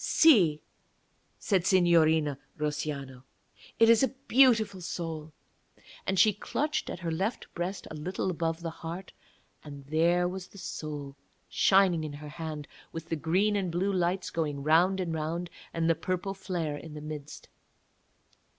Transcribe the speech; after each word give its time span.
'See,' 0.03 0.63
said 1.37 1.63
Signorina 1.63 2.39
Russiano, 2.57 3.21
'it 3.77 3.87
is 3.87 4.01
a 4.01 4.07
beautiful 4.27 4.81
soul.' 4.81 5.31
And 6.07 6.17
she 6.17 6.33
clutched 6.33 6.89
at 6.89 7.01
her 7.01 7.11
left 7.11 7.45
breast 7.53 7.85
a 7.91 7.93
little 7.93 8.31
above 8.31 8.61
the 8.63 8.71
heart, 8.71 9.13
and 9.63 9.85
there 9.85 10.27
was 10.27 10.47
the 10.47 10.57
soul 10.57 11.15
shining 11.47 12.03
in 12.03 12.13
her 12.13 12.29
hand, 12.29 12.67
with 12.91 13.09
the 13.09 13.15
green 13.15 13.55
and 13.55 13.71
blue 13.71 13.93
lights 13.93 14.31
going 14.31 14.63
round 14.63 14.99
and 14.99 15.13
round 15.13 15.51
and 15.71 15.87
the 15.87 15.93
purple 15.93 16.33
flare 16.33 16.75
in 16.77 16.95
the 16.95 17.01
midst. 17.01 17.47